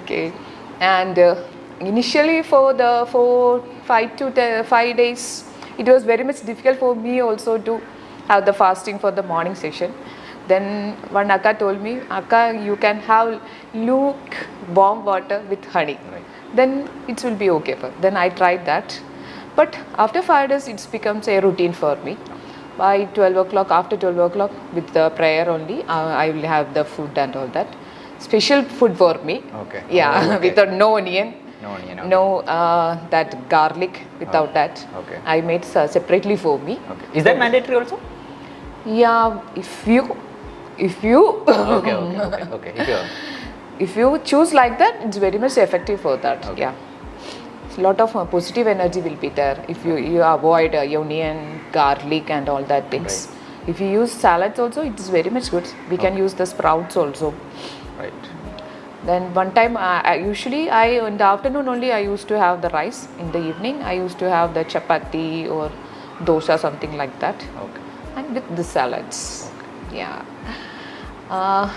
okay. 0.02 0.32
And 0.80 1.18
uh, 1.18 1.42
initially 1.80 2.42
for 2.42 2.74
the 2.74 3.06
for 3.10 3.64
five 3.84 4.16
to 4.16 4.30
te- 4.30 4.62
five 4.64 4.96
days 4.96 5.44
it 5.78 5.86
was 5.86 6.04
very 6.04 6.24
much 6.24 6.44
difficult 6.44 6.78
for 6.78 6.94
me 6.94 7.20
also 7.20 7.56
to 7.58 7.80
have 8.28 8.44
the 8.44 8.52
fasting 8.52 8.98
for 8.98 9.10
the 9.10 9.22
morning 9.22 9.54
session. 9.54 9.94
Then 10.48 10.94
one 11.10 11.30
Akka 11.30 11.54
told 11.54 11.80
me, 11.82 12.00
Akka, 12.10 12.58
you 12.64 12.76
can 12.76 13.00
have 13.00 13.40
lukewarm 13.74 15.04
water 15.04 15.42
with 15.50 15.64
honey. 15.66 15.98
Right. 16.12 16.24
Then 16.54 16.88
it 17.08 17.22
will 17.24 17.34
be 17.36 17.50
okay. 17.50 17.74
For. 17.74 17.92
Then 18.00 18.16
I 18.16 18.28
tried 18.30 18.64
that. 18.66 18.98
But 19.56 19.76
after 19.96 20.22
five 20.22 20.48
days, 20.50 20.68
it 20.68 20.86
becomes 20.90 21.28
a 21.28 21.40
routine 21.40 21.72
for 21.72 21.96
me. 21.96 22.16
By 22.76 23.06
12 23.06 23.36
o'clock, 23.36 23.70
after 23.70 23.96
12 23.96 24.18
o'clock, 24.18 24.52
with 24.72 24.88
the 24.92 25.10
prayer 25.10 25.50
only, 25.50 25.82
uh, 25.84 26.06
I 26.24 26.30
will 26.30 26.42
have 26.54 26.74
the 26.74 26.84
food 26.84 27.18
and 27.18 27.34
all 27.34 27.48
that. 27.48 27.66
Special 28.20 28.62
food 28.62 28.96
for 28.96 29.14
me. 29.24 29.42
Okay. 29.62 29.82
Yeah, 29.90 30.12
Oh, 30.14 30.32
okay. 30.36 30.50
without 30.50 30.72
no 30.72 30.96
onion. 30.96 31.34
No 31.60 31.70
onion, 31.70 31.98
okay. 31.98 32.08
No, 32.08 32.38
uh, 32.38 32.98
that 33.10 33.48
garlic 33.48 34.02
without 34.20 34.54
that. 34.54 34.86
okay. 35.00 35.18
I 35.26 35.40
made 35.40 35.64
separately 35.64 36.36
for 36.36 36.56
me. 36.60 36.78
Okay. 36.92 37.18
Is 37.18 37.24
that 37.24 37.36
mandatory 37.36 37.76
also? 37.78 37.98
Yeah, 38.86 39.40
if 39.56 39.86
you, 39.86 40.16
if 40.78 41.02
you, 41.04 41.20
okay, 41.48 41.94
okay, 41.94 42.20
okay, 42.20 42.42
okay. 42.58 42.72
If 42.76 42.88
you're- 42.88 43.08
if 43.86 43.96
you 43.96 44.18
choose 44.24 44.52
like 44.52 44.78
that, 44.78 44.96
it's 45.04 45.16
very 45.18 45.38
much 45.38 45.56
effective 45.56 46.00
for 46.00 46.16
that. 46.16 46.46
Okay. 46.46 46.62
Yeah. 46.62 46.72
A 47.76 47.80
lot 47.80 48.00
of 48.00 48.14
uh, 48.16 48.24
positive 48.24 48.66
energy 48.66 49.00
will 49.00 49.14
be 49.16 49.28
there 49.28 49.64
if 49.68 49.84
you, 49.84 49.96
you 49.96 50.22
avoid 50.22 50.74
uh, 50.74 50.80
onion, 51.00 51.60
garlic, 51.72 52.28
and 52.28 52.48
all 52.48 52.64
that 52.64 52.90
things. 52.90 53.28
If 53.68 53.80
you 53.80 53.86
use 53.86 54.10
salads 54.10 54.58
also, 54.58 54.82
it 54.82 54.98
is 54.98 55.08
very 55.10 55.30
much 55.30 55.50
good. 55.52 55.64
We 55.90 55.96
can 55.96 56.16
use 56.16 56.34
the 56.34 56.44
sprouts 56.46 56.96
also. 56.96 57.32
Right. 57.98 58.12
Then 59.04 59.32
one 59.32 59.52
time, 59.54 59.76
uh, 59.76 60.00
I 60.12 60.14
usually 60.16 60.70
I 60.70 60.86
in 61.06 61.18
the 61.18 61.24
afternoon 61.24 61.68
only 61.68 61.92
I 61.92 62.00
used 62.00 62.26
to 62.28 62.38
have 62.38 62.62
the 62.62 62.70
rice. 62.70 63.06
In 63.20 63.30
the 63.30 63.38
evening, 63.50 63.82
I 63.82 63.92
used 63.92 64.18
to 64.18 64.28
have 64.28 64.54
the 64.54 64.64
chapati 64.64 65.48
or 65.48 65.70
dosa, 66.24 66.58
something 66.58 66.96
like 66.96 67.16
that, 67.20 67.36
Okay. 67.66 67.82
and 68.16 68.34
with 68.34 68.56
the 68.56 68.64
salads. 68.64 69.50
Yeah. 69.92 70.22
Uh, 71.30 71.70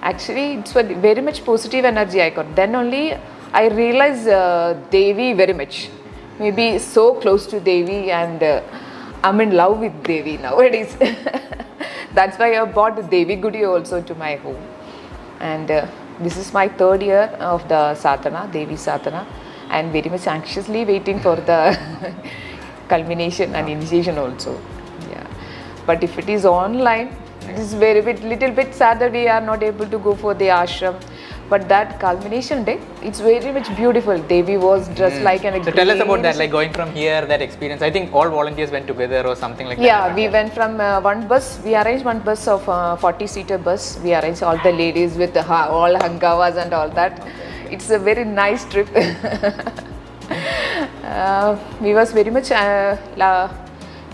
actually, 0.00 0.54
it's 0.54 0.74
a 0.74 0.82
very 0.82 1.20
much 1.20 1.44
positive 1.44 1.84
energy 1.84 2.22
I 2.22 2.30
got. 2.30 2.56
Then 2.56 2.74
only 2.74 3.14
I 3.52 3.68
realized 3.68 4.28
uh, 4.28 4.74
Devi 4.90 5.34
very 5.34 5.52
much. 5.52 5.90
Maybe 6.38 6.78
so 6.78 7.14
close 7.14 7.46
to 7.48 7.60
Devi, 7.60 8.10
and 8.10 8.42
uh, 8.42 8.62
I'm 9.22 9.40
in 9.40 9.52
love 9.52 9.78
with 9.78 10.02
Devi 10.02 10.38
nowadays. 10.38 10.96
That's 12.14 12.38
why 12.38 12.58
I 12.58 12.64
bought 12.64 12.96
the 12.96 13.02
Devi 13.02 13.36
Gudi 13.36 13.64
also 13.64 14.00
to 14.00 14.14
my 14.14 14.36
home. 14.36 14.62
And 15.40 15.70
uh, 15.70 15.86
this 16.20 16.38
is 16.38 16.52
my 16.54 16.68
third 16.68 17.02
year 17.02 17.24
of 17.40 17.68
the 17.68 17.94
sadhana, 17.94 18.48
Devi 18.50 18.76
sadhana, 18.76 19.26
and 19.68 19.92
very 19.92 20.08
much 20.08 20.26
anxiously 20.26 20.84
waiting 20.86 21.20
for 21.20 21.36
the 21.36 21.78
culmination 22.88 23.54
and 23.54 23.68
initiation 23.68 24.16
also. 24.16 24.58
Yeah. 25.10 25.26
But 25.84 26.02
if 26.02 26.18
it 26.18 26.30
is 26.30 26.46
online, 26.46 27.14
it 27.48 27.58
is 27.58 27.74
very 27.74 28.00
bit 28.00 28.22
little 28.22 28.50
bit 28.50 28.74
sad 28.74 28.98
that 29.00 29.12
we 29.12 29.28
are 29.28 29.40
not 29.40 29.62
able 29.62 29.86
to 29.86 29.98
go 29.98 30.14
for 30.14 30.34
the 30.34 30.46
ashram. 30.46 30.96
But 31.48 31.68
that 31.68 32.00
culmination 32.00 32.64
day, 32.64 32.80
it's 33.02 33.20
very 33.20 33.52
much 33.52 33.68
beautiful. 33.76 34.18
Devi 34.18 34.56
was 34.56 34.88
dressed 34.96 35.22
like 35.22 35.44
an 35.44 35.62
So 35.62 35.70
tell 35.70 35.90
us 35.92 36.00
about 36.00 36.22
that, 36.22 36.36
like 36.36 36.50
going 36.50 36.72
from 36.72 36.92
here, 36.92 37.24
that 37.24 37.40
experience. 37.40 37.82
I 37.82 37.90
think 37.90 38.12
all 38.12 38.28
volunteers 38.28 38.72
went 38.72 38.88
together 38.88 39.24
or 39.24 39.36
something 39.36 39.68
like 39.68 39.78
that. 39.78 39.84
yeah, 39.84 40.14
we 40.14 40.28
went 40.28 40.52
from 40.52 40.80
uh, 40.80 41.00
one 41.00 41.28
bus. 41.28 41.60
We 41.64 41.76
arranged 41.76 42.04
one 42.04 42.18
bus 42.18 42.48
of 42.48 42.68
uh, 42.68 42.96
40 42.96 43.26
seater 43.28 43.58
bus. 43.58 44.00
We 44.02 44.12
arranged 44.14 44.42
all 44.42 44.58
the 44.58 44.72
ladies 44.72 45.16
with 45.16 45.36
all 45.36 45.94
hangawas 45.94 46.56
and 46.56 46.72
all 46.74 46.88
that. 46.90 47.24
It's 47.70 47.90
a 47.90 47.98
very 47.98 48.24
nice 48.24 48.64
trip. 48.64 48.88
uh, 51.04 51.56
we 51.80 51.94
was 51.94 52.10
very 52.12 52.30
much 52.30 52.50
uh, 52.50 52.96
la- 53.16 53.50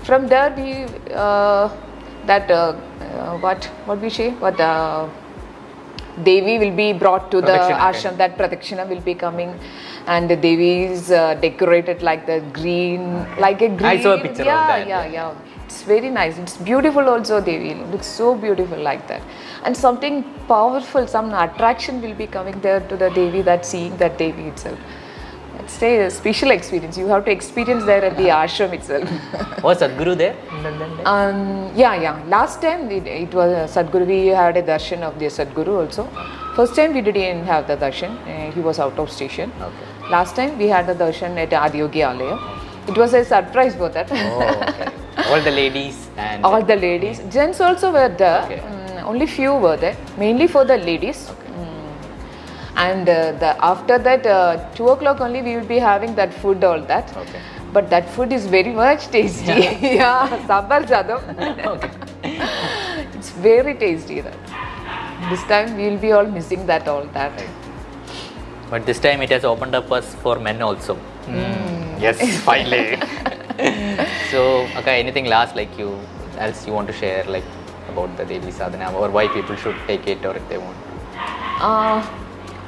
from 0.05 0.27
there 0.27 0.53
we 0.57 0.85
uh, 1.15 1.69
that 2.26 2.50
uh, 2.50 2.75
uh, 3.00 3.38
what 3.38 3.64
what 3.87 4.00
we 4.00 4.11
say 4.11 4.31
what 4.31 4.61
uh, 4.61 5.09
Devi 6.23 6.59
will 6.59 6.76
be 6.76 6.93
brought 6.93 7.31
to 7.31 7.41
the 7.41 7.47
Pradakshina, 7.47 7.88
okay. 7.88 7.99
ashram. 7.99 8.17
That 8.19 8.37
pradakshina 8.37 8.88
will 8.88 9.00
be 9.00 9.14
coming, 9.14 9.59
and 10.07 10.29
the 10.29 10.37
Devi 10.37 10.85
is 10.85 11.11
uh, 11.11 11.35
decorated 11.35 12.02
like 12.02 12.26
the 12.26 12.41
green, 12.52 13.26
like 13.38 13.62
a 13.62 13.69
green. 13.69 13.83
I 13.83 14.02
saw 14.02 14.14
a 14.14 14.21
picture 14.21 14.43
of 14.43 14.47
that, 14.47 14.87
Yeah, 14.87 15.07
yeah. 15.07 15.12
yeah, 15.12 15.64
It's 15.64 15.83
very 15.83 16.11
nice. 16.11 16.37
It's 16.37 16.57
beautiful 16.59 17.09
also. 17.09 17.41
Devi 17.41 17.75
looks 17.91 18.07
so 18.07 18.35
beautiful 18.35 18.79
like 18.79 19.09
that, 19.09 19.23
and 19.64 19.75
something 19.75 20.23
powerful, 20.49 21.07
some 21.07 21.33
attraction 21.33 22.02
will 22.02 22.14
be 22.14 22.26
coming 22.26 22.61
there 22.61 22.81
to 22.81 22.97
the 22.97 23.09
Devi. 23.09 23.41
That 23.41 23.64
seeing 23.64 23.97
that 23.97 24.19
Devi 24.19 24.49
itself. 24.49 24.79
It's 25.61 25.82
a 25.82 26.09
special 26.11 26.50
experience. 26.50 26.97
You 26.97 27.06
have 27.09 27.25
to 27.25 27.30
experience 27.30 27.85
there 27.85 28.04
at 28.04 28.16
the 28.16 28.25
ashram 28.25 28.73
itself. 28.73 29.09
Was 29.62 29.78
Sadhguru 29.82 30.16
there? 30.16 30.37
Um, 31.06 31.71
yeah, 31.75 31.94
yeah. 31.94 32.23
Last 32.26 32.61
time 32.62 32.90
it, 32.90 33.06
it 33.06 33.32
was 33.35 33.52
uh, 33.52 33.82
Sadhguru. 33.82 34.06
We 34.06 34.26
had 34.28 34.56
a 34.56 34.62
darshan 34.62 35.02
of 35.02 35.18
the 35.18 35.26
Sadhguru 35.26 35.75
also. 35.82 36.09
First 36.56 36.75
time 36.75 36.94
we 36.94 37.00
didn't 37.00 37.44
have 37.44 37.66
the 37.66 37.76
darshan. 37.76 38.16
Uh, 38.26 38.50
he 38.52 38.61
was 38.61 38.78
out 38.78 38.99
of 38.99 39.11
station. 39.11 39.52
Okay. 39.61 40.11
Last 40.11 40.37
time 40.37 40.59
we 40.59 40.68
had 40.68 40.87
the 40.87 40.94
darshan 40.94 41.37
at 41.37 41.50
Adiyogi 41.50 42.02
Alaya. 42.11 42.37
It 42.88 42.97
was 42.99 43.14
a 43.14 43.25
surprise 43.25 43.75
for 43.76 43.88
that. 43.90 44.09
Oh, 44.11 44.64
okay. 44.68 44.92
All 45.30 45.40
the 45.40 45.50
ladies 45.50 46.09
and 46.16 46.44
All 46.44 46.62
the 46.62 46.76
ladies, 46.76 47.21
gents 47.30 47.61
also 47.61 47.92
were 47.92 48.09
there. 48.09 48.42
Okay. 48.44 48.59
Mm, 48.59 49.02
only 49.04 49.26
few 49.26 49.54
were 49.54 49.76
there. 49.76 49.97
Mainly 50.18 50.49
for 50.49 50.64
the 50.64 50.76
ladies. 50.78 51.30
Mm. 51.30 51.51
And 52.76 53.09
uh, 53.09 53.33
the 53.33 53.64
after 53.64 53.99
that, 53.99 54.26
uh, 54.26 54.71
two 54.75 54.88
o'clock 54.88 55.21
only 55.21 55.43
we 55.43 55.57
will 55.57 55.67
be 55.67 55.79
having 55.79 56.14
that 56.14 56.33
food 56.33 56.64
all 56.64 56.81
that. 56.81 57.14
Okay. 57.17 57.41
But 57.73 57.88
that 57.91 58.09
food 58.11 58.33
is 58.33 58.47
very 58.47 58.73
much 58.73 59.09
tasty. 59.09 59.52
yeah, 60.00 60.29
sambar 60.47 60.85
sadam. 60.87 61.67
okay. 61.67 61.91
It's 63.14 63.31
very 63.31 63.75
tasty. 63.75 64.21
That 64.21 64.37
this 65.31 65.43
time 65.45 65.76
we 65.76 65.88
will 65.88 65.99
be 65.99 66.12
all 66.12 66.26
missing 66.26 66.67
that 66.67 66.88
all 66.88 67.05
that. 67.19 67.45
But 68.71 68.87
this 68.87 68.99
time 68.99 69.21
it 69.23 69.31
has 69.31 69.45
opened 69.45 69.75
up 69.75 69.93
us 69.93 70.14
for 70.17 70.38
men 70.38 70.62
also. 70.62 70.95
Hmm. 70.95 72.00
Yes, 72.00 72.41
finally. 72.41 72.97
so, 74.31 74.67
okay, 74.79 74.99
anything 74.99 75.26
last 75.26 75.55
like 75.55 75.79
you 75.79 75.99
else 76.38 76.67
you 76.67 76.73
want 76.73 76.88
to 76.88 76.93
share 76.93 77.23
like 77.25 77.45
about 77.88 78.17
the 78.17 78.25
Devi 78.25 78.50
Sadhana 78.50 78.97
or 78.97 79.11
why 79.11 79.29
people 79.29 79.57
should 79.57 79.76
take 79.87 80.07
it 80.07 80.25
or 80.25 80.35
if 80.37 80.49
they 80.49 80.59
want? 80.59 80.76
Uh, 81.61 82.02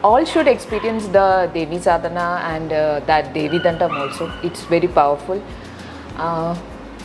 all 0.04 0.24
should 0.30 0.46
experience 0.46 1.06
the 1.08 1.50
Devi 1.54 1.78
Sadhana 1.78 2.28
and 2.52 2.72
uh, 2.72 3.00
that 3.06 3.32
Devi 3.32 3.58
Dandam 3.58 3.98
also. 3.98 4.30
It's 4.42 4.64
very 4.64 4.86
powerful. 4.86 5.42
Uh, 6.16 6.54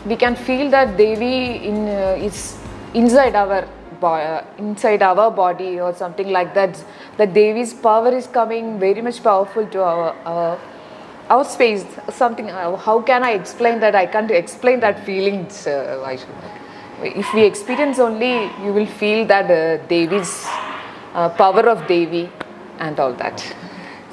we 0.06 0.16
can 0.16 0.36
feel 0.36 0.70
that 0.70 0.96
Devi 0.96 1.66
in 1.68 1.88
uh, 1.88 2.26
is 2.28 2.58
inside 2.94 3.34
our 3.34 3.66
uh, 4.02 4.44
inside 4.58 5.02
our 5.02 5.30
body 5.30 5.80
or 5.80 5.94
something 5.94 6.28
like 6.30 6.52
that. 6.54 6.82
The 7.16 7.26
Devi's 7.26 7.72
power 7.72 8.12
is 8.20 8.26
coming 8.26 8.78
very 8.78 9.00
much 9.00 9.22
powerful 9.22 9.66
to 9.66 9.82
our 9.82 10.14
our, 10.32 10.58
our 11.30 11.44
space. 11.44 11.86
Something. 12.10 12.50
Uh, 12.50 12.76
how 12.76 13.00
can 13.00 13.24
I 13.24 13.32
explain 13.32 13.80
that? 13.80 13.94
I 13.94 14.04
can't 14.06 14.30
explain 14.30 14.80
that 14.80 15.06
feelings. 15.06 15.66
If 17.02 17.32
we 17.32 17.44
experience 17.44 17.98
only, 17.98 18.32
you 18.62 18.74
will 18.74 18.90
feel 19.02 19.26
that 19.26 19.50
uh, 19.50 19.86
Devi's 19.88 20.46
power 21.42 21.66
of 21.74 21.86
Devi 21.86 22.28
and 22.80 22.98
all 22.98 23.12
that. 23.14 23.44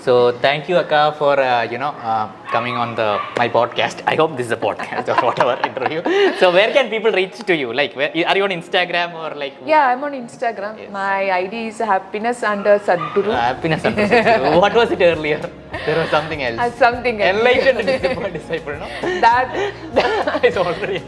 So 0.08 0.32
thank 0.44 0.70
you 0.70 0.78
Akka 0.78 1.16
for 1.20 1.34
uh, 1.38 1.64
you 1.72 1.78
know 1.78 1.90
uh, 2.10 2.32
coming 2.52 2.76
on 2.84 2.96
the 3.00 3.20
my 3.38 3.50
podcast. 3.50 4.04
I 4.12 4.16
hope 4.16 4.38
this 4.38 4.46
is 4.46 4.54
a 4.54 4.62
podcast 4.68 5.10
or 5.12 5.18
whatever 5.28 5.56
interview. 5.70 6.02
So 6.40 6.52
where 6.58 6.72
can 6.72 6.90
people 6.90 7.12
reach 7.12 7.38
to 7.50 7.54
you? 7.62 7.74
Like 7.74 7.94
where, 7.94 8.12
are 8.30 8.38
you 8.38 8.46
on 8.46 8.54
Instagram 8.60 9.14
or 9.22 9.36
like 9.36 9.56
Yeah, 9.66 9.88
I'm 9.90 10.02
on 10.06 10.14
Instagram. 10.14 10.80
Yes. 10.80 10.92
My 10.94 11.30
ID 11.42 11.68
is 11.72 11.80
happiness 11.80 12.42
under 12.44 12.80
Sadhguru. 12.80 13.34
Uh, 13.34 13.42
happiness 13.52 13.84
under 13.84 14.08
Prasad. 14.08 14.62
What 14.66 14.74
was 14.82 14.92
it 14.92 15.02
earlier? 15.02 15.42
There 15.86 16.00
was 16.00 16.10
something 16.10 16.42
else. 16.42 16.60
Uh, 16.60 16.72
something 16.86 17.22
else. 17.22 17.38
Enlightened 17.38 17.86
disciple, 17.86 18.32
disciple, 18.40 18.76
no? 18.84 18.88
that 19.28 20.42
it's 20.44 20.56
already. 20.56 21.04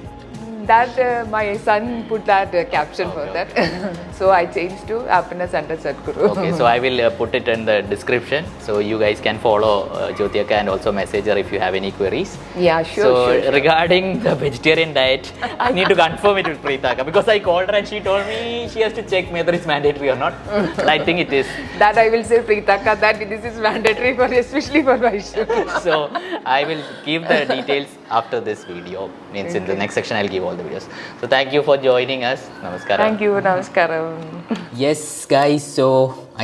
That 0.72 1.00
uh, 1.00 1.26
my 1.30 1.58
son 1.58 2.06
put 2.08 2.26
that 2.26 2.54
uh, 2.54 2.64
caption 2.76 3.12
for 3.12 3.22
Okay, 3.22 3.34
that. 3.34 4.14
so 4.20 4.30
I 4.32 4.46
changed 4.46 4.88
to 4.88 5.00
happiness 5.16 5.54
under 5.54 5.78
Sadhguru. 5.78 6.30
Okay, 6.32 6.52
so 6.60 6.66
I 6.66 6.80
will 6.80 7.02
uh, 7.02 7.10
put 7.22 7.36
it 7.40 7.48
in 7.48 7.66
the 7.66 7.78
description 7.94 8.46
so 8.60 8.80
you 8.80 9.00
guys 9.00 9.20
can 9.28 9.40
follow 9.40 9.74
uh, 9.90 10.12
Jyoti 10.14 10.42
Akka 10.44 10.56
and 10.62 10.70
also 10.70 10.92
message 10.92 11.26
her 11.26 11.38
if 11.44 11.52
you 11.52 11.60
have 11.60 11.76
any 11.82 11.92
queries. 11.92 12.38
yeah, 12.58 12.84
sure, 12.84 13.04
so 13.04 13.12
sure, 13.26 13.42
sure. 13.42 13.52
regarding 13.60 14.20
the 14.28 14.36
vegetarian 14.36 14.94
diet, 14.94 15.32
I 15.68 15.72
need 15.72 15.90
to 15.90 15.96
confirm 15.96 16.38
it 16.38 16.48
with 16.48 16.62
Preeta 16.62 16.92
Akka 16.92 17.04
because 17.04 17.28
I 17.28 17.40
called 17.40 17.70
her 17.70 17.76
and 17.76 17.88
she 17.88 18.00
told 18.00 18.26
me 18.28 18.68
she 18.74 18.82
has 18.82 18.94
to 18.94 19.04
check 19.14 19.32
whether 19.38 19.54
it's 19.54 19.66
mandatory 19.74 20.10
or 20.10 20.20
not. 20.26 20.34
But 20.80 20.88
I 20.88 21.04
think 21.04 21.20
it 21.26 21.34
is. 21.42 21.48
That 21.80 21.98
I 21.98 22.10
will 22.14 22.24
say 22.30 22.40
Preetaka 22.50 23.00
that 23.00 23.20
this 23.34 23.44
is 23.50 23.60
mandatory 23.68 24.16
for 24.16 24.26
especially 24.44 24.84
for 24.84 24.98
Vaishnu. 24.98 25.46
So 25.88 25.94
I 26.58 26.64
will 26.70 26.84
give 27.06 27.28
the 27.34 27.40
details 27.56 27.88
after 28.12 28.40
this 28.40 28.66
video. 28.66 29.10
Means 29.34 29.56
in 29.56 29.66
the 29.66 29.76
next 29.76 29.94
section 30.00 30.18
I'll 30.18 30.34
give 30.36 30.44
all 30.44 30.59
the 30.60 30.70
videos. 30.70 30.86
So 31.20 31.28
thank 31.28 31.54
you 31.54 31.62
for 31.64 31.78
joining 31.78 32.24
us. 32.24 32.48
Namaskaram. 32.64 32.98
Thank 33.06 33.22
you, 33.22 33.32
Namaskaram. 33.48 34.06
Yes, 34.86 35.26
guys. 35.26 35.64
So 35.78 35.86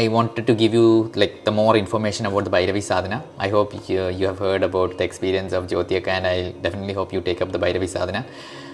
I 0.02 0.08
wanted 0.08 0.46
to 0.48 0.54
give 0.54 0.74
you 0.74 1.12
like 1.16 1.36
the 1.46 1.52
more 1.62 1.76
information 1.78 2.26
about 2.26 2.46
the 2.46 2.54
Bhairavi 2.58 2.84
Sadhana. 2.92 3.24
I 3.38 3.50
hope 3.50 3.74
you, 3.90 4.08
you 4.10 4.26
have 4.28 4.40
heard 4.40 4.64
about 4.64 4.98
the 4.98 5.04
experience 5.04 5.54
of 5.54 5.68
Jyotiaka, 5.68 6.08
and 6.20 6.28
I 6.28 6.52
definitely 6.66 6.94
hope 6.94 7.14
you 7.14 7.22
take 7.22 7.42
up 7.42 7.52
the 7.52 7.60
Bhairavi 7.60 7.88
Sadhana. 7.88 8.26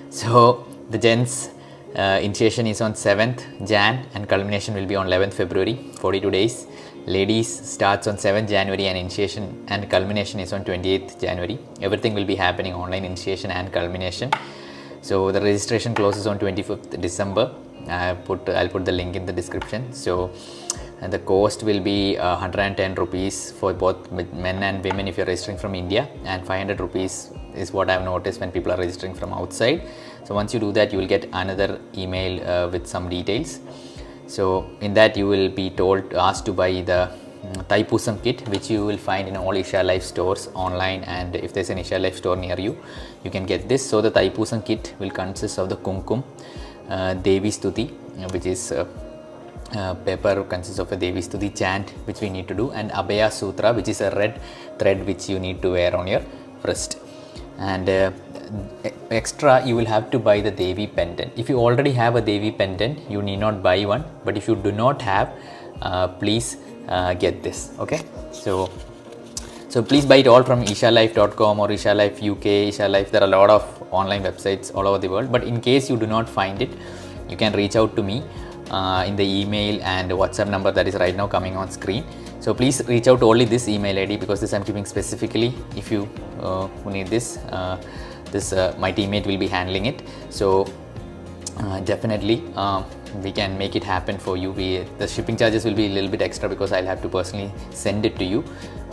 So 0.09 0.65
the 0.89 0.97
gents 0.97 1.49
uh, 1.95 2.19
initiation 2.21 2.67
is 2.67 2.81
on 2.81 2.93
7th 2.93 3.67
Jan, 3.67 4.05
and 4.13 4.27
culmination 4.27 4.73
will 4.73 4.85
be 4.85 4.95
on 4.95 5.07
11th 5.07 5.33
February. 5.33 5.75
42 5.95 6.31
days. 6.31 6.67
Ladies 7.05 7.47
starts 7.47 8.07
on 8.07 8.15
7th 8.15 8.47
January, 8.47 8.85
and 8.87 8.97
initiation 8.97 9.65
and 9.67 9.89
culmination 9.89 10.39
is 10.39 10.53
on 10.53 10.63
28th 10.63 11.19
January. 11.19 11.59
Everything 11.81 12.13
will 12.13 12.25
be 12.25 12.35
happening 12.35 12.73
online 12.73 13.05
initiation 13.05 13.51
and 13.51 13.71
culmination. 13.73 14.31
So 15.01 15.31
the 15.31 15.41
registration 15.41 15.95
closes 15.95 16.27
on 16.27 16.37
25th 16.37 16.99
December. 17.01 17.53
I 17.87 18.13
put 18.13 18.47
I'll 18.49 18.69
put 18.69 18.85
the 18.85 18.91
link 18.91 19.15
in 19.15 19.25
the 19.25 19.33
description. 19.33 19.91
So 19.91 20.31
and 21.01 21.11
the 21.11 21.19
cost 21.19 21.63
will 21.63 21.79
be 21.79 22.17
uh, 22.17 22.35
110 22.35 22.93
rupees 22.93 23.51
for 23.51 23.73
both 23.73 24.11
men 24.11 24.61
and 24.61 24.83
women 24.83 25.07
if 25.07 25.17
you're 25.17 25.25
registering 25.25 25.57
from 25.57 25.73
India, 25.73 26.07
and 26.25 26.45
500 26.45 26.79
rupees 26.79 27.31
is 27.55 27.73
what 27.73 27.89
I've 27.89 28.03
noticed 28.03 28.39
when 28.39 28.51
people 28.51 28.71
are 28.71 28.77
registering 28.77 29.15
from 29.15 29.33
outside. 29.33 29.81
So 30.25 30.35
once 30.35 30.53
you 30.53 30.59
do 30.59 30.71
that, 30.73 30.93
you 30.93 30.99
will 30.99 31.07
get 31.07 31.27
another 31.33 31.81
email 31.97 32.47
uh, 32.47 32.69
with 32.69 32.85
some 32.85 33.09
details. 33.09 33.59
So 34.27 34.69
in 34.79 34.93
that 34.93 35.17
you 35.17 35.27
will 35.27 35.49
be 35.49 35.71
told 35.71 36.13
asked 36.13 36.45
to 36.45 36.53
buy 36.53 36.81
the 36.81 37.11
Taipusam 37.67 38.21
kit 38.23 38.47
which 38.49 38.69
you 38.69 38.85
will 38.85 38.97
find 38.97 39.27
in 39.27 39.35
all 39.35 39.55
Isha 39.55 39.81
Life 39.81 40.03
stores 40.03 40.49
online 40.53 41.03
and 41.03 41.35
if 41.35 41.53
there's 41.53 41.71
an 41.71 41.79
Isha 41.79 41.97
Life 41.97 42.17
store 42.17 42.35
near 42.35 42.59
you 42.59 42.77
you 43.23 43.31
can 43.31 43.45
get 43.45 43.67
this. 43.67 43.87
So 43.87 43.99
the 44.01 44.11
Taipusam 44.11 44.63
kit 44.63 44.93
will 44.99 45.09
consist 45.09 45.57
of 45.57 45.69
the 45.69 45.77
Kumkum, 45.77 46.23
uh, 46.87 47.15
Devi 47.15 47.49
Stuti 47.49 47.89
which 48.31 48.45
is 48.45 48.71
uh, 48.71 48.85
uh, 49.75 49.95
paper 49.95 50.43
consists 50.43 50.79
of 50.79 50.91
a 50.91 50.95
Devi 50.95 51.21
Stuti 51.21 51.57
chant 51.57 51.89
which 52.05 52.21
we 52.21 52.29
need 52.29 52.47
to 52.47 52.53
do 52.53 52.71
and 52.71 52.91
Abhaya 52.91 53.31
Sutra 53.31 53.73
which 53.73 53.87
is 53.87 54.01
a 54.01 54.11
red 54.11 54.39
thread 54.77 55.05
which 55.07 55.27
you 55.27 55.39
need 55.39 55.61
to 55.63 55.71
wear 55.71 55.95
on 55.95 56.07
your 56.07 56.21
wrist 56.63 56.99
and 57.57 57.89
uh, 57.89 58.11
extra 59.09 59.65
you 59.65 59.75
will 59.75 59.85
have 59.85 60.11
to 60.11 60.19
buy 60.19 60.41
the 60.41 60.51
Devi 60.51 60.85
pendant. 60.85 61.31
If 61.35 61.49
you 61.49 61.57
already 61.57 61.91
have 61.93 62.15
a 62.15 62.21
Devi 62.21 62.51
pendant 62.51 63.09
you 63.09 63.23
need 63.23 63.37
not 63.37 63.63
buy 63.63 63.83
one 63.85 64.03
but 64.23 64.37
if 64.37 64.47
you 64.47 64.55
do 64.55 64.71
not 64.71 65.01
have 65.01 65.33
uh, 65.81 66.07
please 66.07 66.57
get 67.19 67.43
this 67.43 67.71
okay 67.79 68.01
so 68.31 68.69
so 69.73 69.81
please 69.81 70.05
buy 70.05 70.17
it 70.17 70.27
all 70.27 70.43
from 70.43 70.63
ishalife.com 70.63 71.59
or 71.61 71.71
Isha 71.71 71.93
Life 71.93 72.21
UK, 72.21 72.45
Isha 72.45 72.89
Life. 72.89 73.09
There 73.09 73.21
are 73.21 73.25
a 73.25 73.35
lot 73.39 73.49
of 73.49 73.63
online 73.89 74.21
websites 74.21 74.75
all 74.75 74.85
over 74.85 74.97
the 74.97 75.07
world. 75.07 75.31
But 75.31 75.45
in 75.45 75.61
case 75.61 75.89
you 75.89 75.95
do 75.95 76.05
not 76.05 76.27
find 76.27 76.61
it, 76.61 76.71
you 77.29 77.37
can 77.37 77.53
reach 77.53 77.77
out 77.77 77.95
to 77.95 78.03
me 78.03 78.21
uh, 78.69 79.05
in 79.07 79.15
the 79.15 79.23
email 79.23 79.81
and 79.83 80.11
WhatsApp 80.11 80.49
number 80.49 80.73
that 80.73 80.89
is 80.89 80.95
right 80.95 81.15
now 81.15 81.25
coming 81.25 81.55
on 81.55 81.71
screen. 81.71 82.03
So 82.41 82.53
please 82.53 82.81
reach 82.85 83.07
out 83.07 83.23
only 83.23 83.45
this 83.45 83.69
email 83.69 83.97
ID 83.97 84.17
because 84.17 84.41
this 84.41 84.51
I'm 84.51 84.65
keeping 84.65 84.85
specifically. 84.85 85.53
If 85.77 85.89
you 85.89 86.09
uh, 86.41 86.67
who 86.67 86.91
need 86.91 87.07
this, 87.07 87.37
uh, 87.37 87.81
this 88.29 88.51
uh, 88.51 88.75
my 88.77 88.91
teammate 88.91 89.25
will 89.25 89.37
be 89.37 89.47
handling 89.47 89.85
it. 89.85 90.01
So 90.29 90.67
uh, 91.59 91.79
definitely 91.79 92.43
uh, 92.57 92.83
we 93.23 93.31
can 93.31 93.57
make 93.57 93.75
it 93.75 93.83
happen 93.83 94.17
for 94.17 94.37
you. 94.37 94.51
We 94.51 94.85
the 94.97 95.07
shipping 95.07 95.37
charges 95.37 95.65
will 95.65 95.73
be 95.73 95.87
a 95.87 95.89
little 95.89 96.09
bit 96.09 96.21
extra 96.21 96.49
because 96.49 96.71
i'll 96.71 96.91
have 96.93 97.01
to 97.01 97.09
personally 97.09 97.51
send 97.71 98.05
it 98.05 98.17
to 98.17 98.25
you. 98.25 98.43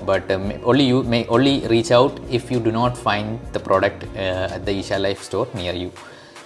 But 0.04 0.30
um, 0.30 0.52
only 0.64 0.84
you 0.84 1.02
may 1.02 1.26
only 1.26 1.66
reach 1.68 1.90
out 1.90 2.18
if 2.30 2.50
you 2.50 2.60
do 2.60 2.72
not 2.72 2.96
find 2.96 3.40
the 3.52 3.60
product 3.60 4.04
uh, 4.16 4.54
at 4.56 4.64
the 4.64 4.72
isha 4.72 4.98
life 4.98 5.22
store 5.22 5.48
near 5.54 5.72
you. 5.72 5.92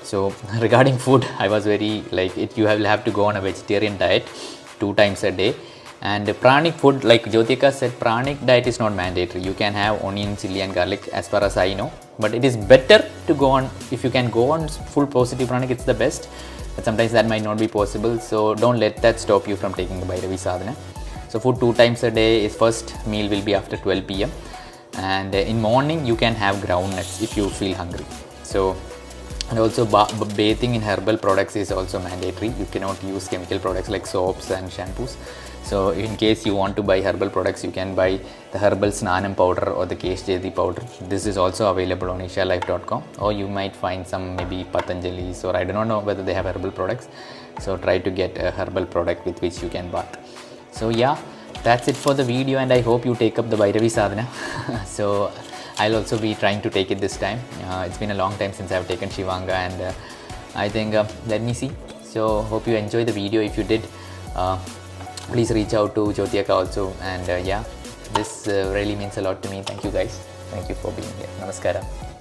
So 0.03 0.35
regarding 0.61 0.99
food 0.99 1.27
i 1.39 1.49
was 1.49 1.65
very 1.65 2.05
like 2.11 2.37
it 2.37 2.57
you 2.59 2.65
will 2.65 2.91
have 2.95 3.05
to 3.05 3.11
go 3.11 3.27
on 3.27 3.37
a 3.37 3.41
vegetarian 3.41 3.99
diet 3.99 4.27
two 4.81 4.95
times 4.95 5.25
a 5.25 5.31
day. 5.31 5.55
And 6.05 6.27
pranic 6.45 6.75
food 6.75 7.05
like 7.05 7.25
jyotika 7.33 7.73
said 7.73 7.93
pranic 8.01 8.45
diet 8.45 8.67
is 8.67 8.81
not 8.81 8.93
mandatory. 8.93 9.45
You 9.45 9.55
can 9.55 9.73
have 9.73 10.05
onion 10.05 10.37
chili 10.37 10.63
and 10.63 10.75
garlic 10.75 11.07
as 11.13 11.29
far 11.29 11.45
as 11.45 11.57
i 11.57 11.75
know. 11.75 11.93
But 12.19 12.35
it 12.35 12.45
is 12.45 12.57
better 12.57 12.99
to 13.29 13.35
go 13.35 13.51
on 13.59 13.71
if 13.93 14.03
you 14.05 14.11
can 14.11 14.29
go 14.31 14.51
on 14.51 14.67
full 14.95 15.07
positive 15.07 15.49
pranic 15.49 15.71
it's 15.71 15.85
the 15.85 15.95
best 15.95 16.29
but 16.75 16.85
sometimes 16.85 17.13
that 17.13 17.27
might 17.27 17.43
not 17.43 17.59
be 17.59 17.69
possible 17.69 18.19
so 18.19 18.55
don't 18.55 18.79
let 18.79 18.97
that 19.03 19.21
stop 19.21 19.47
you 19.47 19.57
from 19.57 19.75
taking 19.75 20.01
the 20.01 20.07
Bhairavi 20.07 20.39
sadhana. 20.39 20.77
So 21.29 21.41
food 21.41 21.59
two 21.61 21.73
times 21.75 22.03
a 22.03 22.11
day 22.11 22.45
is 22.45 22.55
first 22.55 22.95
meal 23.07 23.31
will 23.31 23.43
be 23.43 23.55
after 23.55 23.77
12 23.77 24.07
pm 24.07 24.31
and 24.99 25.35
in 25.35 25.61
morning 25.61 26.05
you 26.05 26.17
can 26.17 26.35
have 26.35 26.61
ground 26.61 26.91
nuts 26.95 27.23
if 27.23 27.37
you 27.37 27.49
feel 27.49 27.75
hungry. 27.75 28.05
So 28.43 28.77
and 29.53 29.61
also 29.61 29.85
bathing 30.35 30.75
in 30.77 30.81
herbal 30.81 31.19
products 31.19 31.57
is 31.57 31.71
also 31.71 31.99
mandatory. 32.01 32.49
You 32.59 32.65
cannot 32.65 33.03
use 33.05 33.29
chemical 33.29 33.59
products 33.59 33.91
like 33.91 34.07
soaps 34.07 34.51
and 34.51 34.71
shampoos. 34.71 35.17
So 35.63 35.91
in 35.91 36.17
case 36.17 36.47
you 36.47 36.55
want 36.55 36.75
to 36.77 36.83
buy 36.83 37.03
herbal 37.03 37.29
products 37.29 37.63
you 37.63 37.71
can 37.71 37.95
buy 37.95 38.19
the 38.53 38.59
herbal 38.59 38.89
snanam 39.01 39.37
powder 39.37 39.71
or 39.71 39.85
the 39.85 39.95
kesh 39.95 40.55
powder. 40.55 40.83
This 41.03 41.27
is 41.27 41.37
also 41.37 41.71
available 41.71 42.09
on 42.11 42.21
ishalife.com 42.21 43.05
or 43.19 43.33
you 43.35 43.47
might 43.47 43.77
find 43.77 44.07
some 44.07 44.37
maybe 44.37 44.65
patanjali's 44.73 45.45
or 45.45 45.55
i 45.55 45.65
do 45.65 45.75
not 45.75 45.87
know 45.87 46.01
whether 46.01 46.23
they 46.23 46.33
have 46.33 46.47
herbal 46.47 46.71
products. 46.71 47.09
So 47.61 47.77
try 47.77 47.99
to 47.99 48.11
get 48.11 48.39
a 48.39 48.51
herbal 48.53 48.87
product 48.87 49.27
with 49.27 49.43
which 49.43 49.63
you 49.63 49.69
can 49.69 49.91
bath. 49.91 50.17
So 50.73 50.89
yeah 50.89 51.19
that's 51.63 51.89
it 51.89 51.97
for 51.97 52.15
the 52.15 52.25
video 52.25 52.59
and 52.59 52.73
i 52.73 52.81
hope 52.81 53.05
you 53.05 53.15
take 53.15 53.39
up 53.39 53.51
the 53.51 53.57
Bhairavi 53.57 53.91
sadhana. 53.91 54.27
So 54.87 55.31
i'll 55.79 55.97
also 55.97 56.19
be 56.19 56.35
trying 56.35 56.61
to 56.63 56.71
take 56.71 56.91
it 56.91 56.99
this 56.99 57.17
time. 57.17 57.41
Uh, 57.65 57.85
it's 57.87 57.99
been 57.99 58.11
a 58.11 58.15
long 58.15 58.37
time 58.39 58.53
since 58.53 58.73
i've 58.73 58.89
taken 58.89 59.09
shivanga 59.09 59.51
and 59.51 59.81
uh, 59.81 59.93
i 60.55 60.69
think 60.69 60.95
uh, 60.95 61.07
let 61.27 61.43
me 61.43 61.53
see. 61.53 61.71
So 62.03 62.43
hope 62.43 62.67
you 62.67 62.77
enjoy 62.77 63.05
the 63.05 63.13
video. 63.13 63.41
If 63.41 63.57
you 63.57 63.65
did 63.65 63.83
please 65.33 65.51
reach 65.51 65.73
out 65.73 65.95
to 65.95 66.13
jyotiaka 66.13 66.51
also. 66.51 66.93
And 67.01 67.47
yeah 67.47 67.65
this 68.13 68.47
really 68.47 68.97
means 68.97 69.17
a 69.17 69.23
lot 69.23 69.43
to 69.43 69.49
me. 69.49 69.63
Thank 69.63 69.85
you 69.85 69.91
guys. 69.91 70.19
Thank 70.51 70.69
you 70.69 70.75
for 70.75 70.93
being 70.93 71.13
here. 71.17 71.29
Namaskaram 71.41 72.12